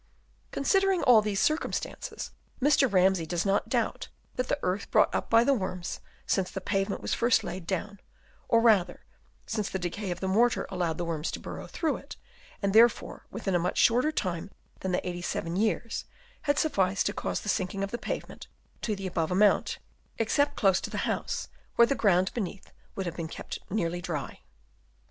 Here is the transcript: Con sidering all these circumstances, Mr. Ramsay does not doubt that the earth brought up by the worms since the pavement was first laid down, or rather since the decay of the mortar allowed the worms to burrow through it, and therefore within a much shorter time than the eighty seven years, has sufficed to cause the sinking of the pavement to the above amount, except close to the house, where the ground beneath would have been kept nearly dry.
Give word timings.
Con 0.51 0.63
sidering 0.63 1.03
all 1.05 1.21
these 1.21 1.39
circumstances, 1.39 2.31
Mr. 2.59 2.91
Ramsay 2.91 3.27
does 3.27 3.45
not 3.45 3.69
doubt 3.69 4.07
that 4.35 4.47
the 4.47 4.57
earth 4.63 4.89
brought 4.89 5.13
up 5.13 5.29
by 5.29 5.43
the 5.43 5.53
worms 5.53 5.99
since 6.25 6.49
the 6.49 6.59
pavement 6.59 7.03
was 7.03 7.13
first 7.13 7.43
laid 7.43 7.67
down, 7.67 7.99
or 8.49 8.61
rather 8.61 9.01
since 9.45 9.69
the 9.69 9.77
decay 9.77 10.09
of 10.09 10.19
the 10.19 10.27
mortar 10.27 10.65
allowed 10.71 10.97
the 10.97 11.05
worms 11.05 11.29
to 11.29 11.39
burrow 11.39 11.67
through 11.67 11.97
it, 11.97 12.15
and 12.63 12.73
therefore 12.73 13.27
within 13.29 13.53
a 13.53 13.59
much 13.59 13.77
shorter 13.77 14.11
time 14.11 14.49
than 14.79 14.91
the 14.91 15.07
eighty 15.07 15.21
seven 15.21 15.55
years, 15.55 16.05
has 16.41 16.59
sufficed 16.59 17.05
to 17.05 17.13
cause 17.13 17.41
the 17.41 17.47
sinking 17.47 17.83
of 17.83 17.91
the 17.91 17.99
pavement 17.99 18.47
to 18.81 18.95
the 18.95 19.05
above 19.05 19.29
amount, 19.29 19.77
except 20.17 20.55
close 20.55 20.81
to 20.81 20.89
the 20.89 21.05
house, 21.05 21.47
where 21.75 21.85
the 21.85 21.93
ground 21.93 22.33
beneath 22.33 22.71
would 22.95 23.05
have 23.05 23.15
been 23.15 23.27
kept 23.27 23.59
nearly 23.69 24.01
dry. 24.01 24.39